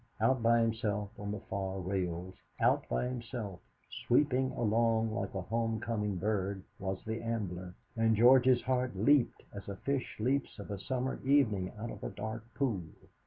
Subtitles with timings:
[0.19, 3.59] Out by himself on the far rails, out by himself,
[4.07, 7.75] sweeping along like a home coming bird, was the Ambler.
[7.95, 12.09] And George's heart leaped, as a fish leaps of a summer evening out of a
[12.09, 12.81] dark pool.